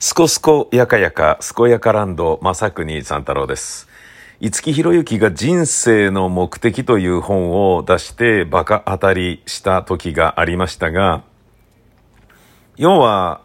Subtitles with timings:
[0.00, 3.88] すこすこやかやか、すこやかランド、正国三太郎です。
[4.40, 11.24] 五木ひろゆきが人生の目的という本を出してバカ当たりした時がありましたが、
[12.76, 13.40] 要は、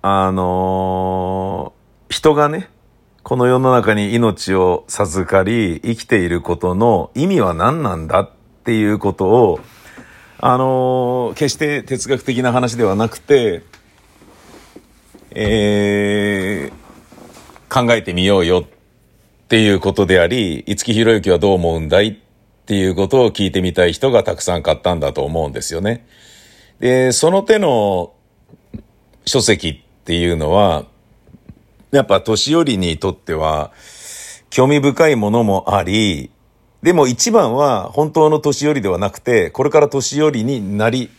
[0.00, 2.70] あのー、人がね、
[3.22, 8.30] この世の中に命を授かり、生きていることの意味は何なんだっ
[8.64, 9.60] ていうことを、
[10.38, 13.62] あのー、決して哲学的な話ではなくて、
[15.40, 22.08] えー、考えてみようよっていうことであり、五木ひろゆきはどう思うんだい？
[22.08, 22.16] っ
[22.66, 26.08] ていうことを聞いてみたい人がたくさん買ったんだと思うんですよね。
[26.80, 28.12] で、その手の
[29.26, 30.86] 書籍っていうのは、
[31.92, 33.70] やっぱ年寄りにとっては
[34.50, 36.32] 興味深いものもあり、
[36.82, 41.10] でも一番は本当の年寄りではなくて、これから年寄りになり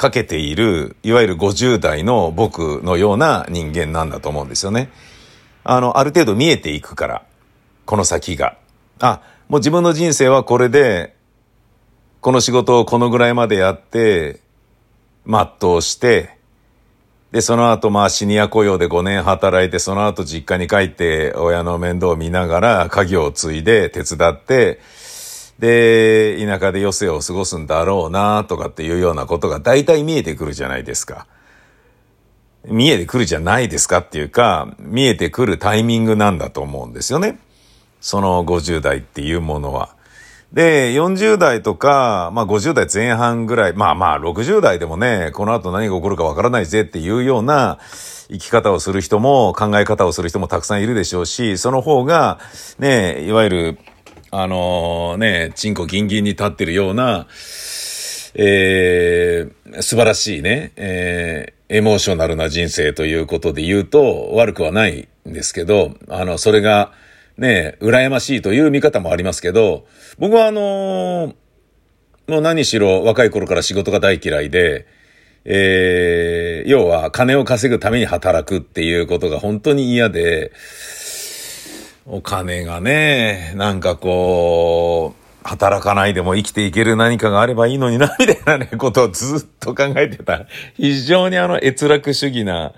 [0.00, 4.90] かけている、いわゆる50代の僕のような人間なんだと思うんですよね。
[5.62, 7.22] あの、ある程度見えていくから、
[7.84, 8.56] この先が。
[8.98, 9.20] あ、
[9.50, 11.14] もう自分の人生はこれで、
[12.22, 14.40] この仕事をこのぐらいまでやって、
[15.26, 16.38] 全うして、
[17.30, 24.80] で、その後、まあ、シニア雇用で5年働いて、その後実家に帰って、親の面倒を見ながら、家業を継いで、手伝って、
[25.60, 31.26] で、田舎で余生を過ごすんだろうな、とかっていうようなことが大体見えてくるじゃないですか。
[32.64, 37.38] 見えてくるじゃないですかっていうか、見えてくるタイミングなんだと思うんですよね。
[38.00, 39.94] その50代っていうものは。
[40.54, 47.78] で、40代とか、まあ50代前半ぐらい、まあまあ60代でもね、この後何が起こるかわからないぜっていうような
[48.30, 52.40] 生き方をする人も考え方をする人もたくさんいるでしょうし、その方が、
[52.78, 53.78] ね、いわゆる
[54.32, 57.26] あのー、ね、チンコギンギンに立ってるような、
[58.34, 66.92] えー、素晴らしいね、えー、エモーショナルな人生ということで言うと悪くはないんですけど、あの、それが
[67.38, 69.86] ね、羨ましいという見方もありますけど、
[70.18, 71.34] 僕はあのー、
[72.28, 74.86] もう何しろ若い頃から仕事が大嫌いで、
[75.44, 80.52] えー、要は金を稼ぐために働くっていうことが本当に嫌で、
[82.12, 90.46] お金がね、なんかこう、働かないでも生きていける何かがあればいいのにな、みたいなね、ことをずっと考えてた。
[90.74, 92.72] 非常にあの、閲楽主義な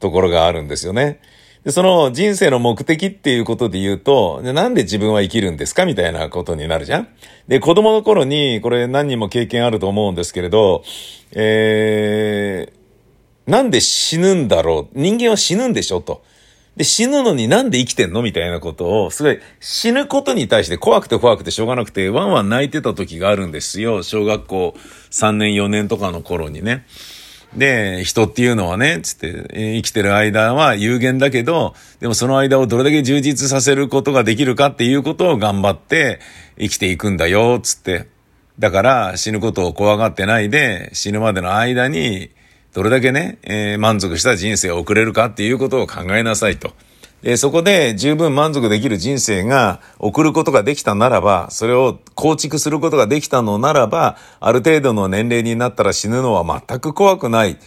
[0.00, 1.20] ところがあるんですよね。
[1.62, 7.08] で、その人生の目的っていうことで言うと、なんで自分は生きるんですかみたいなことになるじゃん
[7.48, 10.82] で、子供の頃に、これ何人も経験あると思うんですけれど、
[11.32, 16.22] えー、なんで死ぬんだろう人間は死ぬんでしょと。
[16.76, 18.22] で、死ぬのになんで生きてんの？
[18.22, 24.02] みたいなことを、すごい死ぬことに対して怖くて怖くてしょうがなくて、ワンワン泣いてた時があるんですよ。
[24.02, 24.74] 小学校
[25.10, 26.86] 3年4年とかの頃にね。
[27.56, 36.20] で、人っていうのはね、つって、生きてる間は有限だけど、でもその間をどれだけ充実させることができるかっていうことを頑張って
[36.58, 38.06] 生きていくんだよ、つって。
[38.60, 42.30] だから死ぬことを怖がってないで、死ぬまでの間に
[42.72, 46.72] どれだけね、えー、満足した人生を送れるかっていうことを考えなさいと。
[47.22, 57.58] で、そこで十分満足できる人生が送ることができたならば、それを構築することができたのならば、ある程度の年齢になったら死ぬのは全く怖くない。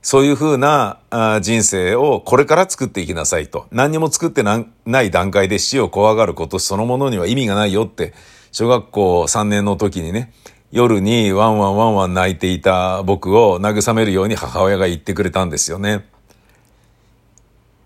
[0.00, 1.00] そういうふうな
[1.42, 3.66] 人生をこれから作っていきなさいと。
[3.72, 8.14] 何にも作ってない段階で死を怖がることそのものには意味がないよって、
[8.52, 10.32] 小学校3年の時にね、
[10.70, 16.06] 夜にワンワンワンワン泣いていた僕を慰めるように母親が言ってくれたんですよね。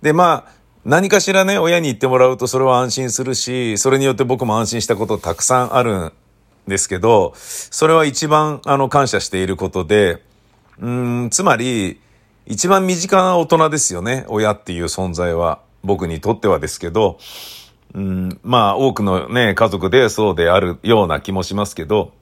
[0.03, 0.53] で、まあ、
[0.85, 6.13] 何かしらね、親に言ってもらうとそれは安心するし、それによって僕も安心したことたくさんあるん
[6.67, 10.23] ですけど、それは一番あの感謝していることで、
[10.81, 12.01] うん、つまり、
[12.47, 15.61] 一番身近な大人ですよね、親っていう存在は。
[15.85, 17.19] 僕にとってはですけど、
[17.95, 22.13] うん、まあ多くのね、家族でそうであるような気もしますけど、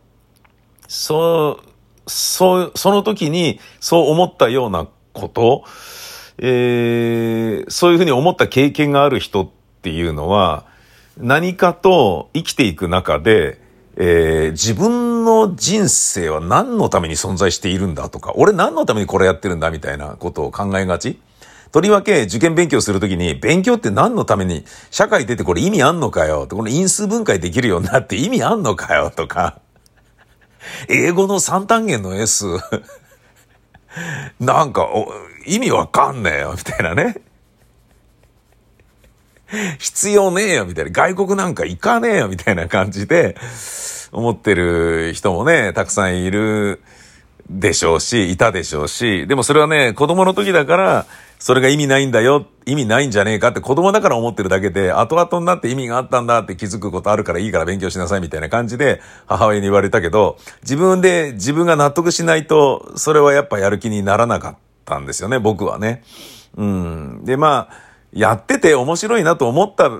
[0.90, 5.62] そう、そう、その時にそう思ったようなこと、
[6.38, 9.48] えー、そういうふうに思った経験がある人っ
[9.82, 10.66] ていうのは、
[11.16, 13.60] 何かと生きていく中で、
[13.96, 21.20] えー、自分の人生は何のために存在しているんだとか、俺何のためにこれやってるんだみたいなことを考えがち？
[21.70, 26.48] とりわけ受験勉強するときに、勉強って何のために、社会出てこれ意味あんのかよ？
[26.50, 29.12] この因数分解できるようになって意味あんのかよ？
[29.14, 29.60] とか、
[30.88, 32.46] 英語の三単元の S
[34.38, 34.88] なんか、
[35.46, 37.16] 意味わかんねえよ、みたいなね。
[39.78, 40.90] 必要ねえよ、みたいな。
[40.90, 43.36] 外国なんか行かねえよ、みたいな感じで、
[44.12, 46.82] 思ってる人もね、たくさんいる
[47.48, 51.06] でしょうし、いたでしょうし、でもそれはね、子供の時だから、
[51.40, 66.02] それが意味ないんだよ、意味ないんじゃねえかって子供だから思ってるだけで、後々になって意味があったんだって気づくことあるからいいから勉強しなさいみたいな感じで母親に言われたけど、自分で自分が納得しないと、それはやっぱやる気にならなかったんですよね、僕はね。
[66.56, 67.24] うん。
[67.24, 69.90] で、まあ、やってて面白いなと思った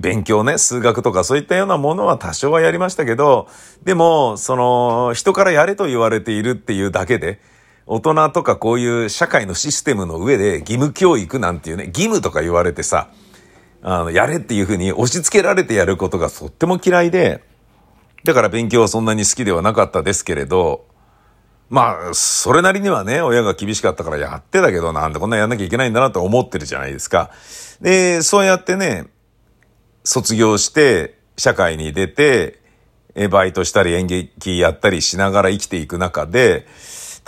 [0.00, 3.46] 勉強ね、数学とかそういったようなものは多少はやりましたけど、
[3.84, 7.40] でも、その、人からやれと言われているっていうだけで、
[7.90, 13.08] 大人とかこういう社会のシステムの上で義務教育なんていうね、義務とか言われてさ、
[13.82, 17.42] あの、やれっていうふうに押し付けられてやることがとっても嫌いで、
[18.24, 20.86] だから勉強はそんなに好きではなかったですけれど、
[21.70, 27.30] まあ、それなりにはね、親が厳しかったからやってたけど、なんでこんなやんなきゃいけないんだなと思ってるじゃないですか。
[27.80, 29.06] で、そうやってね、
[30.04, 32.58] 卒業して、社会に出て、
[33.30, 36.66] バイトしたり演劇やったりしながら生きていく中で、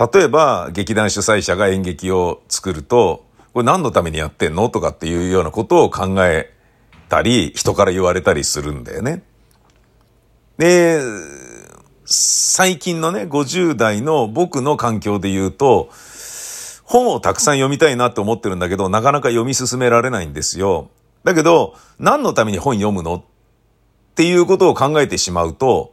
[0.00, 4.70] 例えば劇団主催者が演劇を作ると、これ何のためにやってんの？
[4.70, 6.54] とかっていうようなことを考え
[7.10, 9.22] たり、人から言われたりするんだよね。
[10.56, 11.00] で、
[12.06, 15.90] 最近のね、50代の僕の環境で言うと、
[16.84, 20.88] 本をたくさん読みたいなって思ってるんだけど、なかなか読み進められないんですよ。
[21.24, 23.16] だけど、何のために本読むの？
[23.16, 23.22] っ
[24.14, 25.92] ていうことを考えてしまうと、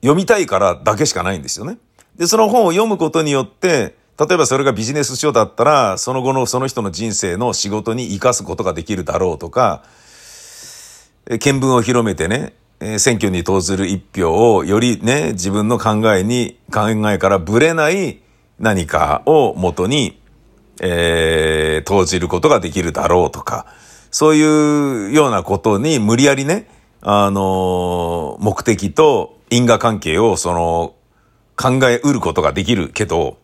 [0.00, 1.78] 読みたいからだけしかないんですよね。
[2.16, 9.82] で、その本を読むことによって、例えばそれがビジネス書だったら、その後のその人の人生の仕事に活かすことができるだろうとか、
[11.28, 12.54] 見聞を広めてね、
[12.98, 18.20] 選挙に投ずる一票をよりね、自分の考えに、考えからぶれない
[18.60, 20.20] 何かをもとに、
[20.80, 23.66] えー、投じることができるだろうとか、
[24.10, 26.68] そういうようなことに無理やりね、
[27.00, 30.94] あの、目的と因果関係をその
[31.56, 33.38] 考えうることができるけど、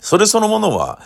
[0.00, 1.00] それそのものは、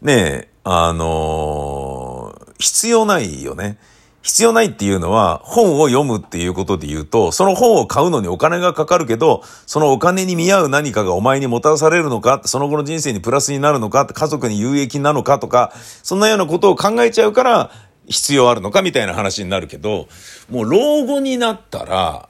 [0.00, 3.78] ねえあのー、必要ないよね。
[4.22, 15.72] 必要ないっていうのは、本を読むっていうことで言うと、その本を買うのにお金がかかるけど、そのお金に見合う何かがお前にもたらされるのか、その後の人生にプラスになるのか、家族に有益なのかとか、
[16.04, 17.70] そんなようなことを考えちゃうから、
[18.06, 20.08] 必要あるのかみたいな話になるけど、
[20.48, 22.28] もう老後になったら、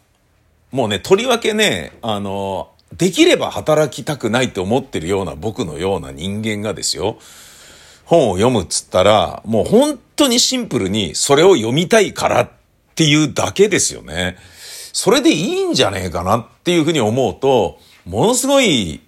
[0.71, 7.19] もうね、とりわけね、あの、できれば働きたくないって思ってるような僕のような人間がですよ、
[8.05, 12.51] 本を読むっつったら、もう本当にシンプルにそれを読みたいからっ
[12.95, 14.37] ていうだけですよね。
[14.93, 19.01] それでいいんじゃねえかなっていうふうに思うと、ものすごい、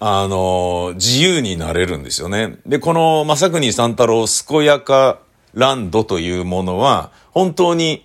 [0.00, 2.58] あの、自由になれるんですよね。
[2.66, 5.18] で、この正国三太郎健やか
[5.54, 8.04] ランドというものは、本当に、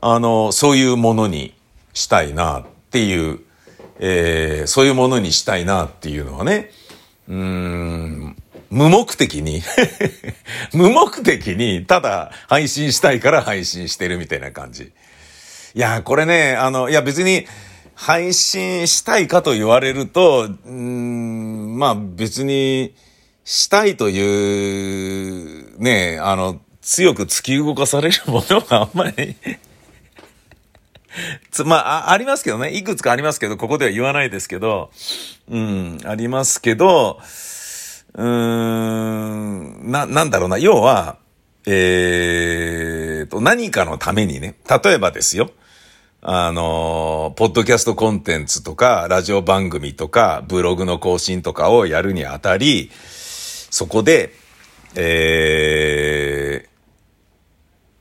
[0.00, 1.54] あの、そういうものに
[1.94, 3.40] したいなっていう
[4.04, 6.70] えー、そういうものにしたいなっていうのはね、
[7.28, 8.36] うん、
[8.68, 9.62] 無目的に
[10.74, 14.90] 無目的に、ただ配信したいから配信してるみたいな感じ。
[15.74, 17.46] いや、これね、あの、いや別に、
[17.94, 22.94] 配信したいかと言われると、うん、まあ別に、
[23.44, 29.36] したいという、ね、あの、強く突き動かされるものはあんまり
[31.50, 32.72] つ、まあ、あ、りますけどね。
[32.74, 34.90] いくつかありますけど、ここでは言わないですけど、
[35.50, 37.20] うん、ありますけど、
[38.14, 40.58] うーん、な、なんだろうな。
[40.58, 41.18] 要は、
[41.66, 45.50] えーと、何かのためにね、例えばですよ。
[46.24, 54.32] あの、ポッドキャストコンテンツとか、ラジオ番組とか、ブログの更新とかをやるにあたり、そこで、
[54.94, 56.41] えー、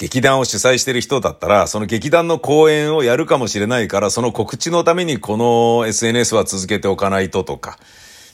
[0.01, 7.77] 劇団を主催してる人だったら、その劇団の公演をやるかもしれないから、その告知のためにこの SNS は続けておかないととか。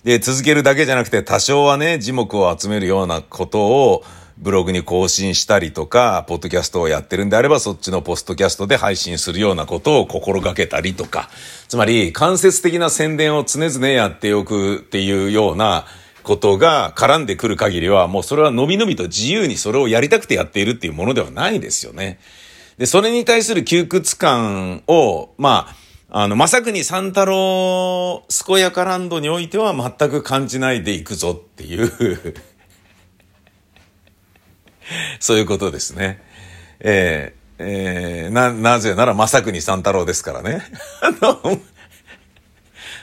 [0.05, 4.05] で、続けるだけじゃなくて、多少はね、字幕を集めるようなことを、
[4.37, 11.29] ブログに更新したりとか、ポッドキャストをやってるんであれば、そっちのポストキャストで配信するようなことを心がけたりとか。
[11.67, 15.85] つまり、間接的な宣伝を常々やっておくっていうような、
[16.27, 22.19] ことが絡んでくる限りは、もうそれはのびのびと自由にそれをやりたくてやっているっていうものではないですよね。
[22.77, 25.69] で、それに対する窮屈感を、ま
[26.09, 31.91] あ、あの、まさくに三太郎健やかランドにおいては全く感じないでいくぞっていう
[35.21, 36.21] そういうことですね。
[36.81, 40.61] えー、えー、な、なぜならまさくに三太郎ですからね。
[41.01, 41.59] あの、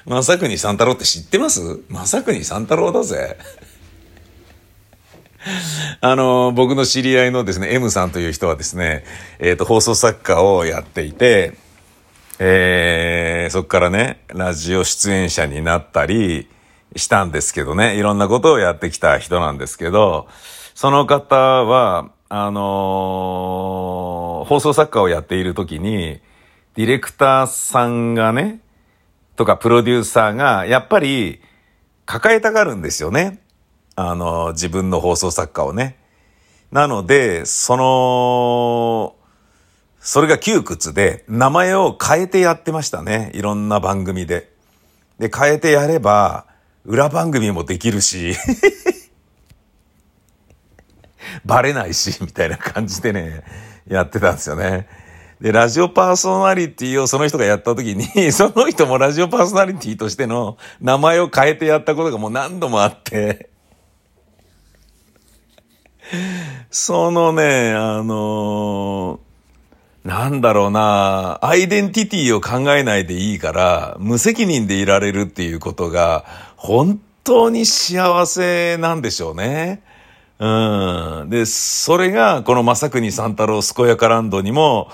[0.06, 1.82] 正国三太郎って知ってます？
[1.88, 3.38] 正国三太郎だぜ。
[6.00, 9.04] あの、僕の知り合いのですね、M さんという人はですね、
[9.38, 11.54] えっ、ー、と、放送作家をやっていて、
[12.38, 16.48] えー、そこからね、ラジオ出演者になったり、
[16.96, 20.28] したんですけどね、いろんなことをやってきた人なんですけど、
[20.74, 26.20] その方は、あのー、放送作家をやっている時に、
[26.76, 28.60] ディレクターさんがね、
[29.36, 31.40] とかプロデューサーが、やっぱり
[32.06, 33.40] 抱えたがるんですよね。
[33.96, 35.96] あの、自分の放送作家をね。
[36.70, 39.16] なので、その、
[40.00, 43.30] それが窮屈で、名前を変えてやってましたね。
[43.34, 44.52] いろんな番組で。
[45.18, 46.46] で、変えてやれば、
[46.84, 48.34] 裏番組もできるし
[51.46, 53.44] バレないし、みたいな感じでね、
[53.86, 54.86] やってたんですよね。
[55.44, 63.50] で、ラジオパーソナリティをその人がやった時に、 その人もラジオパーソナリティとしての名前を変えてやったことがもう何度もあって
[66.70, 76.24] そのね、あのー、なんだろうな、アイデンティティを考えないでいいから、無責任でいられるっていうことが、
[76.56, 79.82] 本当に幸せなんでしょうね。
[80.38, 81.28] うん。
[81.28, 84.90] で、それが、この正国三太郎健やかランドにも、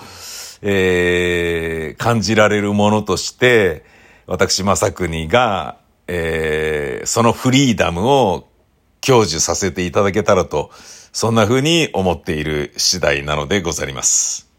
[0.61, 3.83] えー、感じられるものとして、
[4.27, 5.77] 私正国が、
[6.07, 8.47] えー、そのフリーダムを
[9.01, 10.71] 享受させていただけたらと、
[11.11, 14.50] そんな風に思っている次第なのでございます。